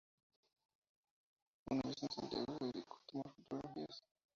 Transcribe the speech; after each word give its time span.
Una 1.67 1.83
vez 1.85 2.01
en 2.01 2.09
Santiago, 2.09 2.57
se 2.57 2.65
dedicó 2.65 2.95
a 2.97 3.11
tomar 3.11 3.35
fotografías. 3.35 4.03